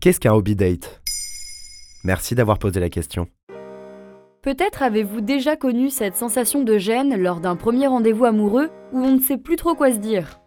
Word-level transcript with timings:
Qu'est-ce 0.00 0.20
qu'un 0.20 0.32
hobby 0.32 0.54
date? 0.54 1.00
Merci 2.04 2.36
d'avoir 2.36 2.60
posé 2.60 2.78
la 2.78 2.88
question. 2.88 3.26
Peut-être 4.42 4.84
avez-vous 4.84 5.20
déjà 5.20 5.56
connu 5.56 5.90
cette 5.90 6.14
sensation 6.14 6.62
de 6.62 6.78
gêne 6.78 7.20
lors 7.20 7.40
d'un 7.40 7.56
premier 7.56 7.88
rendez-vous 7.88 8.24
amoureux 8.24 8.70
où 8.92 9.00
on 9.00 9.16
ne 9.16 9.20
sait 9.20 9.38
plus 9.38 9.56
trop 9.56 9.74
quoi 9.74 9.92
se 9.92 9.98
dire. 9.98 10.38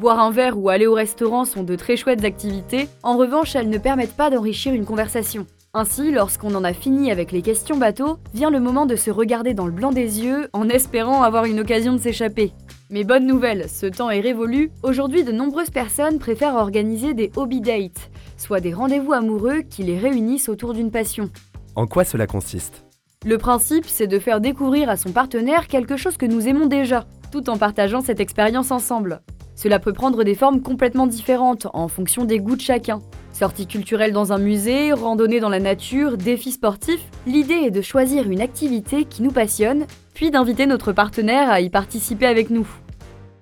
Boire 0.00 0.20
un 0.20 0.30
verre 0.30 0.56
ou 0.56 0.68
aller 0.68 0.86
au 0.86 0.94
restaurant 0.94 1.44
sont 1.44 1.64
de 1.64 1.74
très 1.74 1.96
chouettes 1.96 2.24
activités, 2.24 2.88
en 3.02 3.16
revanche 3.16 3.56
elles 3.56 3.68
ne 3.68 3.78
permettent 3.78 4.16
pas 4.16 4.30
d'enrichir 4.30 4.72
une 4.72 4.84
conversation. 4.84 5.44
Ainsi, 5.74 6.12
lorsqu'on 6.12 6.54
en 6.54 6.64
a 6.64 6.72
fini 6.72 7.10
avec 7.10 7.32
les 7.32 7.42
questions 7.42 7.76
bateau, 7.76 8.18
vient 8.32 8.50
le 8.50 8.60
moment 8.60 8.86
de 8.86 8.96
se 8.96 9.10
regarder 9.10 9.54
dans 9.54 9.66
le 9.66 9.72
blanc 9.72 9.90
des 9.90 10.22
yeux 10.24 10.48
en 10.52 10.68
espérant 10.68 11.22
avoir 11.24 11.46
une 11.46 11.60
occasion 11.60 11.94
de 11.94 11.98
s'échapper. 11.98 12.52
Mais 12.90 13.04
bonne 13.04 13.26
nouvelle, 13.26 13.68
ce 13.68 13.84
temps 13.84 14.08
est 14.08 14.20
révolu. 14.20 14.70
Aujourd'hui, 14.82 15.24
de 15.24 15.32
nombreuses 15.32 15.68
personnes 15.68 16.18
préfèrent 16.18 16.54
organiser 16.54 17.12
des 17.12 17.30
hobby 17.36 17.60
dates, 17.60 18.10
soit 18.38 18.60
des 18.60 18.72
rendez-vous 18.72 19.12
amoureux 19.12 19.60
qui 19.60 19.82
les 19.82 19.98
réunissent 19.98 20.48
autour 20.48 20.72
d'une 20.72 20.90
passion. 20.90 21.28
En 21.74 21.86
quoi 21.86 22.04
cela 22.04 22.26
consiste? 22.26 22.84
Le 23.26 23.36
principe, 23.36 23.84
c'est 23.84 24.06
de 24.06 24.18
faire 24.18 24.40
découvrir 24.40 24.88
à 24.88 24.96
son 24.96 25.10
partenaire 25.10 25.66
quelque 25.66 25.96
chose 25.96 26.16
que 26.16 26.24
nous 26.24 26.48
aimons 26.48 26.66
déjà, 26.66 27.04
tout 27.32 27.50
en 27.50 27.58
partageant 27.58 28.00
cette 28.00 28.20
expérience 28.20 28.70
ensemble. 28.70 29.20
Cela 29.56 29.80
peut 29.80 29.92
prendre 29.92 30.22
des 30.22 30.36
formes 30.36 30.62
complètement 30.62 31.08
différentes 31.08 31.66
en 31.74 31.88
fonction 31.88 32.24
des 32.24 32.38
goûts 32.38 32.54
de 32.54 32.60
chacun. 32.60 33.00
Sortie 33.32 33.66
culturelle 33.66 34.12
dans 34.12 34.32
un 34.32 34.38
musée, 34.38 34.92
randonnée 34.92 35.40
dans 35.40 35.48
la 35.48 35.58
nature, 35.58 36.16
défis 36.16 36.52
sportifs, 36.52 37.10
l'idée 37.26 37.54
est 37.66 37.70
de 37.72 37.82
choisir 37.82 38.30
une 38.30 38.40
activité 38.40 39.04
qui 39.04 39.22
nous 39.22 39.32
passionne, 39.32 39.86
puis 40.14 40.30
d'inviter 40.30 40.66
notre 40.66 40.92
partenaire 40.92 41.50
à 41.50 41.60
y 41.60 41.70
participer 41.70 42.26
avec 42.26 42.50
nous. 42.50 42.68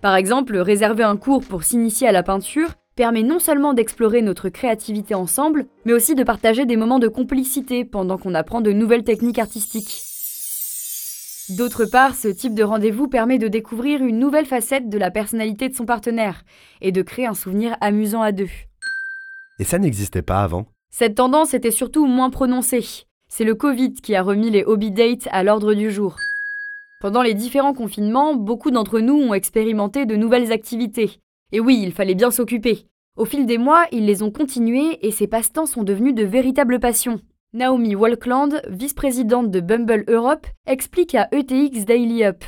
Par 0.01 0.17
exemple, 0.17 0.57
réserver 0.57 1.05
un 1.05 1.17
cours 1.17 1.45
pour 1.45 1.65
s'initier 1.65 2.09
à 2.09 2.13
la 2.13 2.23
peinture 2.23 2.71
permet 2.97 3.23
non 3.23 3.39
seulement 3.39 3.75
d'explorer 3.75 4.23
notre 4.23 4.49
créativité 4.49 5.15
ensemble, 5.15 5.67
mais 5.85 5.93
aussi 5.93 6.15
de 6.15 6.25
partager 6.25 6.65
des 6.65 6.77
moments 6.77 6.99
de 6.99 7.09
complicité 7.09 7.85
pendant 7.85 8.17
qu'on 8.17 8.35
apprend 8.35 8.63
de 8.63 8.73
nouvelles 8.73 9.05
techniques 9.05 9.39
artistiques. 9.39 10.03
D'autre 11.51 11.85
part, 11.85 12.17
ce 12.17 12.27
type 12.27 12.55
de 12.55 12.65
rendez-vous 12.65 13.07
permet 13.07 13.39
de 13.39 13.47
découvrir 13.47 14.03
une 14.03 14.19
nouvelle 14.19 14.47
facette 14.47 14.89
de 14.89 14.99
la 14.99 15.13
personnalité 15.13 15.69
de 15.69 15.75
son 15.75 15.85
partenaire 15.85 16.43
et 16.81 16.91
de 16.91 17.03
créer 17.03 17.27
un 17.27 17.35
souvenir 17.35 17.77
amusant 17.81 18.23
à 18.23 18.33
deux. 18.33 18.51
Et 19.61 19.65
ça 19.65 19.79
n'existait 19.79 20.23
pas 20.23 20.43
avant 20.43 20.67
Cette 20.91 21.15
tendance 21.15 21.55
était 21.55 21.71
surtout 21.71 22.07
moins 22.07 22.31
prononcée. 22.31 23.05
C'est 23.29 23.45
le 23.45 23.55
Covid 23.55 23.93
qui 23.93 24.17
a 24.17 24.23
remis 24.23 24.51
les 24.51 24.65
hobby 24.65 24.91
dates 24.91 25.29
à 25.31 25.45
l'ordre 25.45 25.75
du 25.75 25.91
jour. 25.91 26.17
Pendant 27.01 27.23
les 27.23 27.35
différents 27.35 27.75
confinements, 27.75 28.35
beaucoup 28.35 28.71
d'entre 28.71 29.01
nous 29.01 29.15
ont 29.15 29.35
expérimenté 29.35 30.07
de 30.07 30.17
nouvelles 30.17 30.51
activités. 30.51 31.21
Et 31.53 31.61
oui, 31.61 31.81
il 31.83 31.93
fallait 31.93 32.15
bien 32.15 32.31
s'occuper. 32.31 32.87
Au 33.17 33.25
fil 33.25 33.47
des 33.47 33.59
mois, 33.59 33.87
ils 33.93 34.05
les 34.05 34.23
ont 34.23 34.31
continués 34.31 34.99
et 35.07 35.11
ces 35.11 35.27
passe-temps 35.27 35.67
sont 35.67 35.85
devenus 35.85 36.15
de 36.15 36.25
véritables 36.25 36.81
passions. 36.81 37.21
Naomi 37.53 37.95
Walkland, 37.95 38.61
vice-présidente 38.69 39.51
de 39.51 39.61
Bumble 39.61 40.05
Europe, 40.09 40.47
explique 40.67 41.15
à 41.15 41.29
ETX 41.33 41.87
Daily 41.87 42.25
Up. 42.25 42.45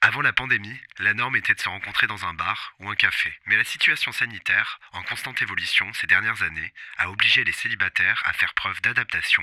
Avant 0.00 0.20
la 0.20 0.32
pandémie, 0.32 0.76
la 1.00 1.12
norme 1.12 1.36
était 1.36 1.54
de 1.54 1.60
se 1.60 1.68
rencontrer 1.68 2.06
dans 2.06 2.24
un 2.24 2.34
bar 2.34 2.74
ou 2.80 2.88
un 2.88 2.94
café. 2.94 3.32
Mais 3.46 3.56
la 3.56 3.64
situation 3.64 4.12
sanitaire, 4.12 4.78
en 4.92 5.02
constante 5.02 5.42
évolution 5.42 5.92
ces 5.92 6.06
dernières 6.06 6.42
années, 6.42 6.72
a 6.98 7.10
obligé 7.10 7.42
les 7.42 7.52
célibataires 7.52 8.22
à 8.24 8.32
faire 8.32 8.54
preuve 8.54 8.80
d'adaptation 8.82 9.42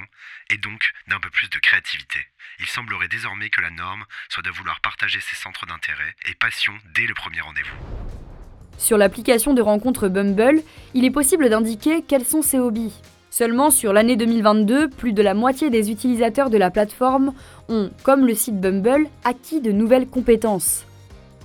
et 0.49 0.57
donc 0.57 0.93
d'un 1.07 1.19
peu 1.19 1.29
plus 1.29 1.49
de 1.49 1.59
créativité. 1.59 2.19
Il 2.59 2.67
semblerait 2.67 3.09
désormais 3.09 3.49
que 3.49 3.61
la 3.61 3.69
norme 3.69 4.05
soit 4.29 4.43
de 4.43 4.51
vouloir 4.51 4.79
partager 4.79 5.19
ses 5.19 5.35
centres 5.35 5.65
d'intérêt 5.65 6.15
et 6.25 6.35
passions 6.35 6.77
dès 6.93 7.05
le 7.05 7.13
premier 7.13 7.41
rendez-vous. 7.41 8.14
Sur 8.77 8.97
l'application 8.97 9.53
de 9.53 9.61
rencontre 9.61 10.07
Bumble, 10.07 10.61
il 10.93 11.05
est 11.05 11.11
possible 11.11 11.49
d'indiquer 11.49 12.03
quels 12.07 12.25
sont 12.25 12.41
ses 12.41 12.59
hobbies. 12.59 12.93
Seulement 13.29 13.69
sur 13.69 13.91
l'année 13.91 14.15
2022, 14.15 14.89
plus 14.89 15.13
de 15.13 15.21
la 15.21 15.33
moitié 15.33 15.69
des 15.69 15.91
utilisateurs 15.91 16.49
de 16.49 16.57
la 16.57 16.71
plateforme 16.71 17.33
ont, 17.67 17.89
comme 18.03 18.25
le 18.25 18.33
site 18.33 18.61
Bumble, 18.61 19.07
acquis 19.23 19.59
de 19.59 19.71
nouvelles 19.71 20.07
compétences. 20.07 20.85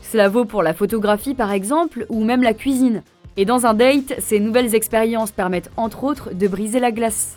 Cela 0.02 0.28
vaut 0.28 0.44
pour 0.44 0.62
la 0.62 0.74
photographie 0.74 1.34
par 1.34 1.52
exemple, 1.52 2.06
ou 2.08 2.22
même 2.22 2.42
la 2.42 2.54
cuisine. 2.54 3.02
Et 3.36 3.44
dans 3.44 3.66
un 3.66 3.74
date, 3.74 4.14
ces 4.18 4.40
nouvelles 4.40 4.74
expériences 4.74 5.30
permettent 5.30 5.70
entre 5.76 6.04
autres 6.04 6.34
de 6.34 6.48
briser 6.48 6.80
la 6.80 6.92
glace. 6.92 7.36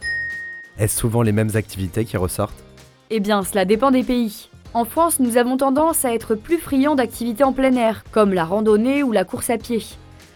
Est-ce 0.78 1.00
souvent 1.00 1.22
les 1.22 1.31
mêmes 1.31 1.56
activités 1.56 2.04
qui 2.04 2.18
ressortent? 2.18 2.64
Eh 3.10 3.20
bien, 3.20 3.44
cela 3.44 3.64
dépend 3.64 3.92
des 3.92 4.04
pays. 4.04 4.50
En 4.74 4.86
France, 4.86 5.20
nous 5.20 5.38
avons 5.38 5.56
tendance 5.56 6.04
à 6.04 6.16
être 6.16 6.34
plus 6.34 6.58
friands 6.58 6.96
d'activités 6.96 7.44
en 7.44 7.54
plein 7.54 7.76
air, 7.76 8.04
comme 8.12 8.34
la 8.34 8.44
randonnée 8.44 9.04
ou 9.04 9.12
la 9.12 9.24
course 9.24 9.52
à 9.52 9.60
pied. 9.60 9.84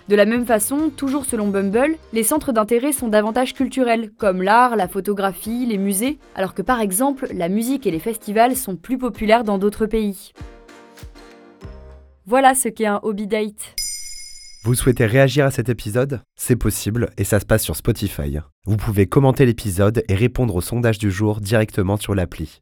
De 0.09 0.15
la 0.15 0.25
même 0.25 0.45
façon, 0.45 0.91
toujours 0.95 1.25
selon 1.25 1.47
Bumble, 1.47 1.95
les 2.13 2.21
centres 2.23 2.51
d'intérêt 2.51 2.91
sont 2.91 3.07
davantage 3.07 3.55
culturels, 3.55 4.11
comme 4.11 4.43
l'art, 4.43 4.75
la 4.75 4.87
photographie, 4.87 5.65
les 5.65 5.79
musées, 5.79 6.19
alors 6.35 6.53
que 6.53 6.61
par 6.61 6.81
exemple, 6.81 7.27
la 7.33 7.49
musique 7.49 7.87
et 7.87 7.91
les 7.91 7.99
festivals 7.99 8.55
sont 8.55 8.75
plus 8.75 8.99
populaires 8.99 9.43
dans 9.43 9.57
d'autres 9.57 9.87
pays. 9.87 10.33
Voilà 12.27 12.53
ce 12.53 12.69
qu'est 12.69 12.85
un 12.85 12.99
hobby 13.01 13.25
date. 13.25 13.73
Vous 14.63 14.75
souhaitez 14.75 15.07
réagir 15.07 15.45
à 15.45 15.51
cet 15.51 15.67
épisode? 15.67 16.21
C'est 16.35 16.57
possible 16.57 17.09
et 17.17 17.23
ça 17.23 17.39
se 17.39 17.45
passe 17.45 17.63
sur 17.63 17.75
Spotify. 17.75 18.37
Vous 18.65 18.77
pouvez 18.77 19.07
commenter 19.07 19.47
l'épisode 19.47 20.03
et 20.07 20.15
répondre 20.15 20.55
au 20.55 20.61
sondage 20.61 20.99
du 20.99 21.09
jour 21.09 21.41
directement 21.41 21.97
sur 21.97 22.13
l'appli. 22.13 22.61